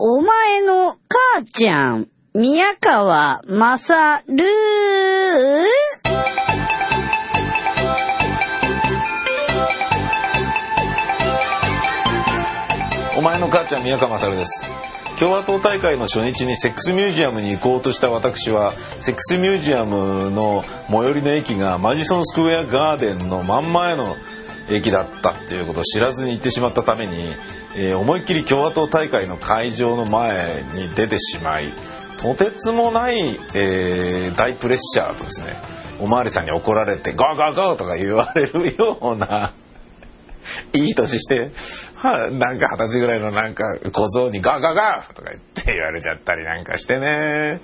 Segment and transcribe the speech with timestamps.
[0.00, 4.44] お前の母ちゃん、宮川まさる
[13.16, 14.64] お前の母ちゃん宮川勝です。
[15.18, 24.14] 共和党大会の初日にセックスミュージアムに行こうとした私はセックスミュージアムの最寄りの駅がマジソンスクエアガーデンの真ん前の
[24.70, 27.34] 駅だったっていうことを知らずに行ってしまったために、
[27.76, 31.72] えー思いっきり共和党大会の会場の前に出てしまい
[32.20, 35.60] とてつもない、えー大プレッシャーとですね
[36.00, 39.54] お巡りさんに怒られて「ゴーゴーゴー!」とか言われるような
[40.72, 41.50] いい年して、
[41.94, 47.60] はなんか二十歳ぐらいのなんか小僧にガガガーとか言って言われちゃったりなんかしてね。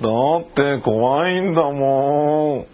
[0.00, 2.66] だって怖いんだもん。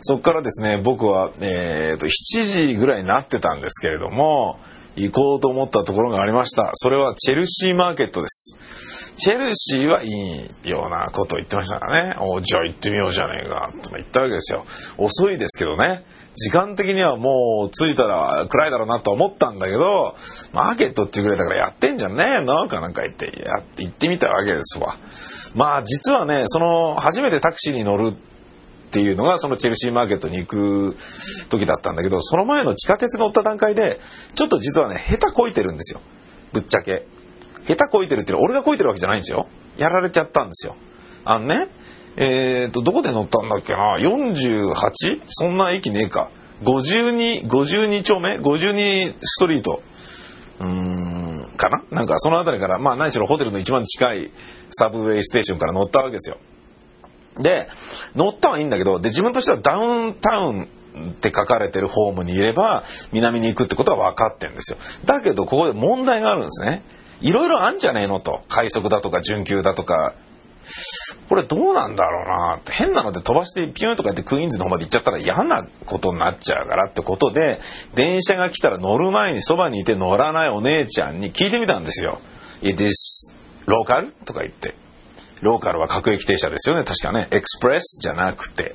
[0.00, 4.58] そっからですね、僕は、えーと、7時ぐらいになってたんですけれども、
[4.96, 6.70] 行こうと思ったところがありました。
[6.74, 9.14] それはチェルシーマーケットです。
[9.16, 12.16] チェルシーはいいようなことを言ってましたからね。
[12.20, 14.64] おじゃあ行ってみようじゃねえか、とか言ったわけですよ。
[14.96, 16.04] 遅いですけどね。
[16.36, 20.14] 時間的にはもう着いたら暗いだろうなと思ったんだけど、
[20.52, 24.96] マーケットっていうぐらいだからやってんじゃねえのかなんか言って、やって行ってみたわけですわ。
[25.54, 28.14] まあ実はね、その初めてタクシーに乗るっ
[28.90, 30.96] ていうのがそのチェルシーマーケットに行く
[31.48, 33.98] 時だったんだけど、その前の地下鉄乗った段階で、
[34.34, 36.00] ちょっと実はね、下手こいてるんですよ。
[36.52, 37.06] ぶっちゃけ。
[37.66, 39.48] 下手こいてるっていうのは俺がこいてるわけじゃないんですよ。
[39.78, 40.76] やられちゃったんですよ。
[41.24, 41.68] あのね、
[42.16, 45.20] えーと、どこで乗ったんだっけな ?48?
[45.26, 46.30] そんな駅ねえか。
[46.62, 49.82] 52、52丁目 ?52 ストリート？
[50.60, 51.84] うーん、かな？
[51.90, 54.30] なんかその辺りから、まあ何しろホテルの一番近い
[54.70, 56.38] サブウェイステーションから乗ったわけですよ。
[57.38, 57.68] で、
[58.14, 64.78] 乗ったはいいんだけど、で、自分としてはダウンタウンって書かれてるホームにいれば、南に行くってことは分かってるんですよ。
[65.04, 66.82] だけど、ここで問題があるんですね。
[67.20, 68.42] いろいろあんじゃねえのと。
[68.48, 70.14] 快速だとか、準急だとか。
[71.28, 77.60] これどうなんだろうなって変なので飛ばしてピュンとかやってクイーンズの方まで行っちゃったら嫌なことになっちゃうからってことで、
[77.94, 82.20] 電車が来たら乗る前にそばにいて乗らないお姉ちゃんに聞いてみたんですよ。
[82.62, 83.32] It is
[83.66, 84.12] local?
[84.24, 84.74] とか言って。
[85.42, 86.84] ローカルは各駅停車ですよね。
[86.84, 87.28] 確かね。
[87.30, 88.74] エクスプレスじゃなくて。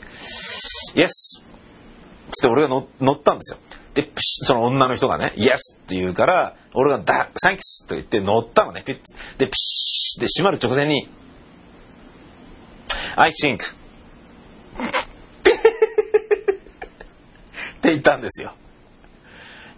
[0.96, 1.08] Yes!
[1.08, 3.60] つって俺が乗ったんですよ。
[3.94, 5.76] で、その女の人がね、Yes!
[5.76, 7.88] って言うから、俺がだ、Thanks!
[7.88, 8.84] と言って乗ったのね。
[8.86, 8.96] ピッ
[9.38, 11.10] で、ピシッで閉まる直前に、
[13.16, 13.64] I think っ
[17.82, 18.54] て言ったんですよ。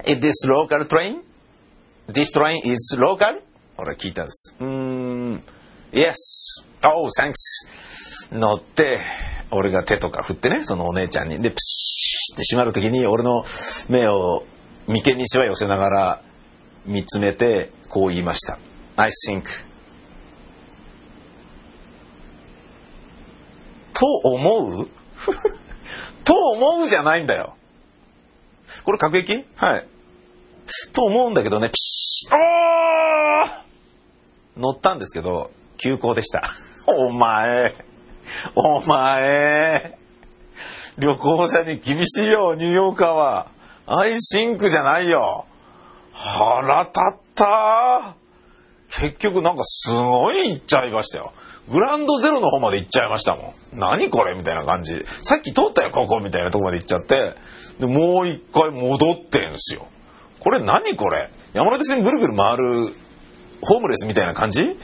[0.05, 1.21] Is this local train?
[2.09, 3.41] This train is local?
[3.77, 4.53] 俺聞いたんです。
[4.59, 5.43] うーん、
[5.93, 6.15] Yes.
[6.85, 7.33] Oh, thanks.
[8.31, 8.99] 乗って、
[9.51, 11.41] 俺が手とか振ってね、そのお姉ちゃんに。
[11.41, 13.45] で、プシーって閉まるときに俺の
[13.89, 14.43] 目を
[14.87, 16.21] 眉間にしわ寄せながら
[16.85, 18.59] 見つめて、こう言いました。
[18.97, 19.43] I think
[23.93, 24.87] と思う？
[26.23, 27.55] と思うじゃないんだよ。
[28.83, 29.87] これ各駅はい。
[30.93, 32.31] と思うんだけどね、ピシッ
[34.57, 36.51] 乗ったんですけど、急行でした。
[36.87, 37.73] お前、
[38.55, 39.97] お前、
[40.97, 43.47] 旅行者に厳しいよ、ニューヨーカーは。
[43.85, 45.45] アイシンクじゃないよ。
[46.13, 48.15] 腹立った
[48.89, 51.33] 結局なんかすごい行っちゃいましたよ。
[51.69, 53.79] グランドゼロの方まで行っちゃいましたもん。
[53.79, 55.05] 何これみたいな感じ。
[55.21, 57.35] さっき通ったよ、ここみたいなとこまで行っちゃって。
[57.79, 59.87] で、もう一回戻ってんすよ。
[60.39, 61.29] これ何これ？
[61.53, 62.93] 山手線ぐるぐる回る
[63.61, 64.61] ホームレスみたいな感じ？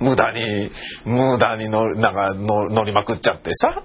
[0.00, 0.70] 無駄に、
[1.04, 3.82] 無駄に乗なんか乗乗りまくっちゃってさ。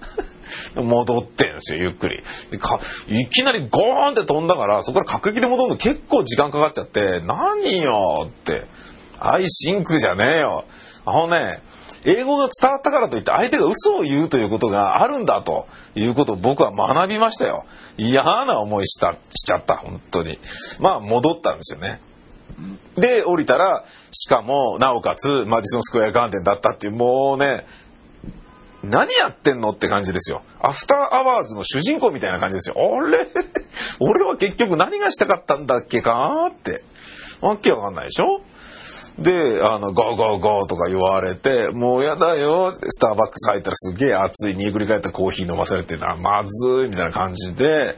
[0.75, 2.23] 戻ってんすよ、ゆっくり。
[3.07, 8.66] いきなりゴーンって飛んだから、そこから各駅で戻るの結構時間かかっちゃって、何よって。
[9.22, 10.66] I think じゃねえよ。
[11.06, 11.62] あのね、
[12.06, 17.66] 英語が伝わったからといって相手が嘘を言うということがあるんだということを僕は学びましたよ。
[17.97, 20.40] 嫌な思いした、しちゃった、本当に。
[20.80, 22.00] まあ戻ったんですよね。
[22.96, 27.66] で、降りたら、しかも、なおかつ、マディソンスクエアガーデンだったっていう、もうね、
[28.83, 30.42] 何やってんのって感じですよ。
[30.62, 32.75] アフターアワーズの主人公みたいな感じですよ。
[32.77, 33.27] あれ？
[34.00, 36.83] 俺は結局何がしたかったんだっけかって。
[37.42, 38.42] わけわかんないでしょ？
[39.21, 42.71] で、あの、ゴーゴーゴーとか言われて、もうやだよ。
[42.71, 47.98] スターバックス入ったらすげえ熱い、にぐり返ったコーヒー飲まされてな、まずい、みたいな感じで、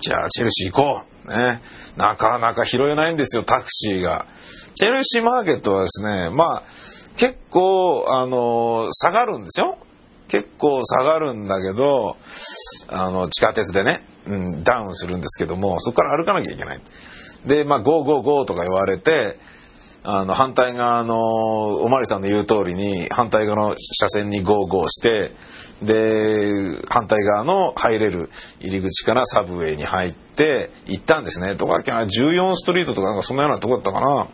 [0.00, 1.28] じゃあ、チェルシー行こう。
[1.28, 1.60] ね。
[1.96, 4.26] なかなか拾えないんですよ、タクシーが。
[4.74, 6.62] チェルシーマーケットはですね、まあ、
[7.16, 9.76] 結構、あの、下がるんですよ。
[10.28, 12.16] 結構下がるんだけど、
[12.88, 16.80] あの、地下鉄でね、うん、ダウンするんですけども、そこから歩かなきゃいけない。
[17.44, 19.38] で、まあ、 go go go とか言われて、
[20.04, 21.16] あの、反対側の、
[21.76, 25.32] おまわりさんの言う通りに、反対側の車線に go go して、
[25.80, 26.50] で、
[26.88, 28.28] 反対側の入れる
[28.60, 31.54] 入り口からサブウェイに入って行ったんですね。
[31.54, 34.28] どこだっけな、14ストリートとかなんかそんなようなとこだったかな。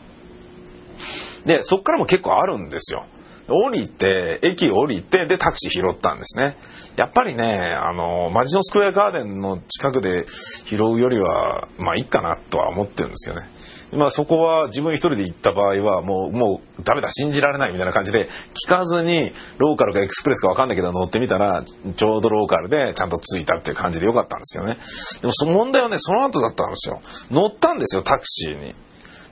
[1.45, 3.07] で、そっからも結構あるんですよ。
[3.49, 6.57] 降りて、駅降りて、で、タクシー拾ったんですね。
[6.97, 13.51] やっぱりね、あの、マディソンスクエアガーデンの近くで拾うよりは、まあいいかなとは思ってるんですけどね。
[13.93, 18.29] まあそこは自分一人で行った場合はもう、もうダメだ、信じられないみたいな感じで、
[18.67, 21.65] 聞かずにローカルかエクスプレスかわかんないけど乗ってみたら、
[21.97, 24.77] ちょうどローカルでちゃんと着いたっていう感じでよかったんですけどね。
[25.23, 27.01] でもその問題はね、その後だったんですよ。
[27.31, 28.75] 乗ったんですよ、タクシーに。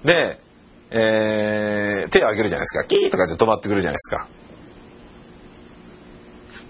[0.04, 0.38] で、
[0.90, 2.84] えー、手を挙げるじゃないですか。
[2.84, 4.28] キーとかで止まってくるじゃないですか。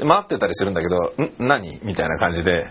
[0.04, 1.32] 待ってたりするんだけど、ん？
[1.38, 1.80] 何？
[1.82, 2.70] みたいな感じで、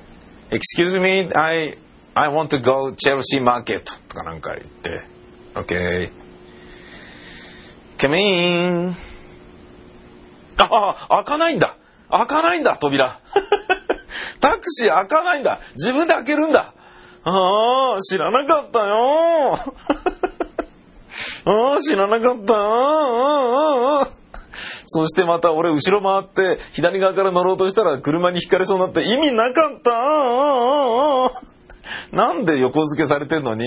[0.49, 1.77] Excuse me, I,
[2.13, 5.07] I want to go Chelsea Market とかなんか言って、
[5.55, 6.11] OK.
[7.97, 8.95] Come in.
[10.57, 11.77] あ、あ、開かないんだ。
[12.09, 13.19] 開かないんだ、扉。
[14.39, 15.59] タクシー開かないんだ。
[15.75, 16.73] 自分で開けるんだ。
[17.23, 19.57] ああ、知らなかったよ。
[21.45, 24.25] ああ、知らなかった。
[24.87, 31.45] そしてまた俺後ろ回って左側から乗ろうとしたら車にひかれそうになって意味なかった。
[32.11, 33.65] なんで横付けされてんのに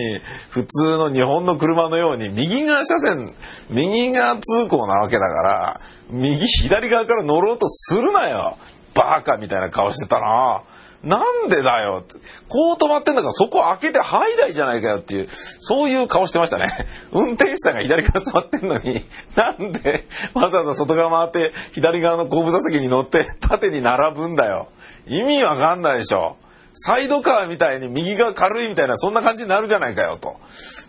[0.50, 3.34] 普通の日本の車のように右側車線、
[3.68, 5.80] 右側通行なわけだから
[6.10, 8.56] 右左側から乗ろうとするなよ。
[8.94, 10.62] バカみたいな顔してたな。
[11.02, 12.18] なんでだよって。
[12.48, 16.86] こう止まってんだからそこ開けて入らいじゃないかよっていう、そういう顔してましたね。
[17.12, 19.04] 運転手さんが左から座ってんのに、
[19.36, 24.68] なんでわざわざ外側回って左側の後部座席に乗って縦に並ぶんだよ。
[25.06, 26.36] 意味わかんないでしょ。
[26.80, 30.36] サイドカーみたいに右が軽いみたいなそんな感じになるじゃないかよと。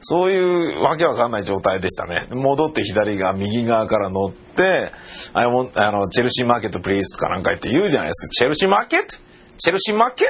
[0.01, 2.27] そういうわけわかんない状態でしたね。
[2.31, 4.91] 戻って左側、右側から乗って、
[5.33, 5.41] あ
[5.91, 8.31] の、チェルシーマーケットプリーズとかなんか言って言うじゃないですか。
[8.31, 9.28] チェルシーマーケット
[9.59, 10.27] チェルシーマーケッ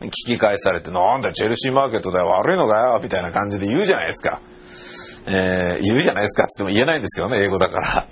[0.00, 0.06] ト？
[0.06, 4.40] 聞き返されて、なんだ、チェルシーマーケットだよ、悪いのかよ、みたいな感じで言うじゃないですか。
[5.26, 8.08] えー、言うじゃないですかって言っても言えないんですけどね、英語だから。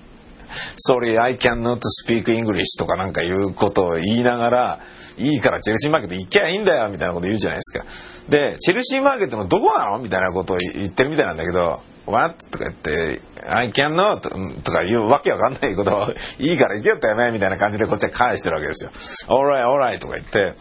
[0.76, 4.80] Sorry, I cannot speak English とかなんかいうことを言いながら、
[5.18, 7.84] いいからチェルシーマーケット行きゃいいんだよみたいなこと言うじゃないですか。
[8.28, 9.98] で、チェルシーマーケットのどこなの？
[9.98, 12.50] みたいなことを言ってるみたいなんだけど、What?
[12.50, 14.20] とか言って、I cannot
[14.62, 16.10] とかいうわけわかんないことを、
[16.40, 18.90] いいから行けよってやめみたいな感じでこっちは返してるわけですよ。
[19.28, 20.54] Alright, alright とか言って、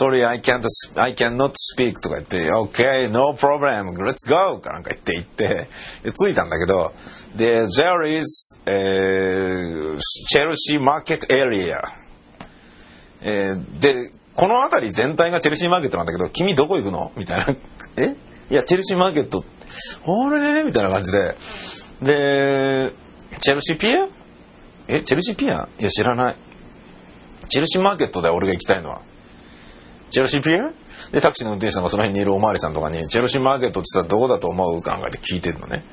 [0.00, 0.64] Sorry, I can't,
[0.96, 5.68] I cannot speak とか言って、Okay, no problem, let's go かなんか言って行って、
[6.12, 6.92] 着いたんだけど、
[7.34, 9.33] で、There is, えー、
[10.32, 11.76] Chelsea Market Area
[13.22, 17.12] えーで、この辺り全体がチェルシーマーケットなんだけど、君どこ行くの？
[17.16, 17.54] みたいな。
[17.96, 18.16] え？
[18.50, 19.44] いや、チェルシーマーケット、
[20.06, 20.62] あれ？
[20.64, 21.36] みたいな感じで。
[22.02, 22.92] で、
[23.40, 24.08] チェルシーピア
[24.88, 26.36] え、チェルシーピアいや、知らない。
[27.48, 29.00] チェルシーマーケットだよ、俺が行きたいのは。
[30.10, 30.72] チェルシーピア
[31.12, 35.84] で、タクシーの運転手さんがその辺にいるおまわりさんとかに、チェルシーマーケットって言ったらどこだと思うかなんかって聞いてるのね。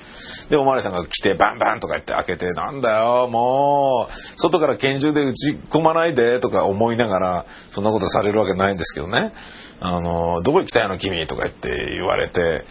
[0.49, 9.33] で、おまわりさんが来て、バンバンとか言って開けて、なんだよ、もう、外から拳銃で撃ち込まないで、とか思いながら、そんなことされるわけないんですけどね。
[9.79, 12.65] あの、どこ行きたいの君とか言って言われて、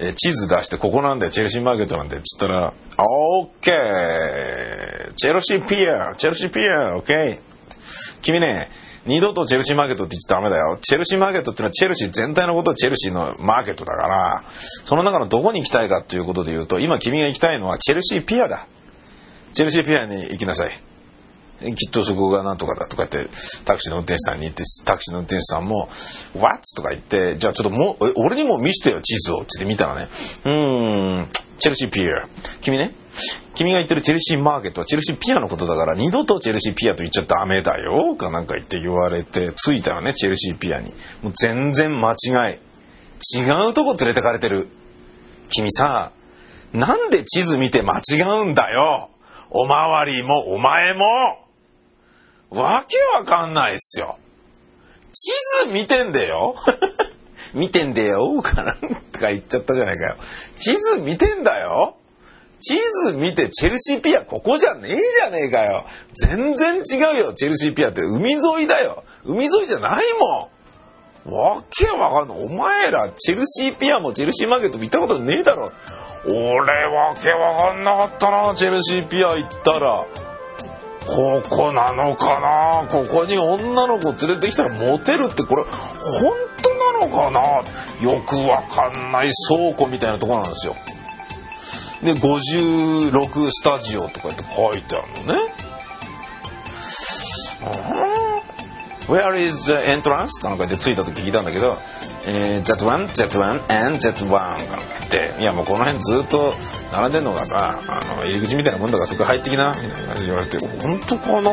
[0.00, 7.40] え地図出して、ここなんだよ、チェルシーマーケットなんだよ、つったら、オッケーチェルシーピアチェルシーピアオッケー
[8.22, 8.68] 君ね、
[9.08, 10.78] 二度とチェルシーマーケットって言っちゃダメだよ。
[10.82, 14.44] チェルシーマーケットってのはチェルシー全体のことはチェルシーのマーケットだから、
[14.84, 18.68] その中のどこに行きたいかっていうことで言うと、今君が行きたいのはチェルシーピアだ。
[19.54, 20.70] チェルシーピアに行きなさい。
[21.74, 23.34] きっとそこがなんとかだとか言って、
[23.64, 25.88] タクシーの運転手さんに言って、タクシーの運転手さんも、
[26.36, 26.60] What?
[26.76, 29.42] とか言って、じゃあちょっともう、俺にも見せてよ、地図を。
[29.42, 30.08] って見たらね、
[30.44, 32.28] うーん、チェルシーピア。
[32.60, 32.94] 君ね、
[33.54, 40.92] 君が言ってるチェルシーマーケットはチェルシーピアのことだから、二度とチェルシーピアと言っちゃダメだよ、かなんか言って言われて、着いたよね、チェルシーピアに。
[41.22, 42.58] もう全然間違い。
[43.36, 44.68] 違うとこ連れてかれてる。
[45.50, 46.12] 君さ、
[46.72, 49.10] なんで地図見て間違うんだよ
[49.50, 51.06] おまわりもお前も
[52.50, 54.18] わけわかんないっすよ。
[55.12, 55.32] 地
[55.66, 56.54] 図見てんだよ
[57.54, 60.16] 見てんだよかなんか言っちゃったじゃないかよ。
[60.58, 61.96] 地図見てんだよ
[62.60, 62.76] 地
[63.06, 65.84] 図見てチェルシーピアここじゃねえじゃねえかよ。
[66.14, 69.04] 全然違うよ、チェルシーピアって海沿いだよ。
[69.24, 70.58] 海沿いじゃないもん。
[71.30, 72.44] わけわかんない。
[72.44, 75.72] お前ら、チェルシーピアもチェルシーマーケットも行ったことねえだろ。
[76.24, 80.06] 俺、わけわかんなかったな、チェルシーピア行ったら。
[81.06, 87.40] ここなのかなここに女の子連れてきたらモテるってこれ、本当なのかな？
[88.00, 90.76] よくわかんない倉庫みたいなとこなんですよ。
[92.02, 95.54] で56スタジオとかって書いてあるのね。
[99.08, 100.40] Where is the entrance?
[100.40, 101.78] かなんかで着いた時聞いたんだけど、
[102.26, 104.76] えー、Jet 1、Jet 1 and Jet 1かなんか
[105.06, 106.52] って、いやもうこの辺ずっと
[106.92, 111.50] 並んでんのがさ、あの、入り口みたいなもんだからそこ入ってきな、みたいな感じで言われて、本当かな？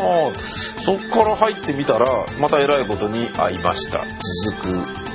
[0.83, 4.03] そっから入ってみたら、また偉いことに会いました。
[4.43, 5.14] 続く